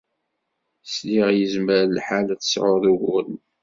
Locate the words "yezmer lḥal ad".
1.33-2.39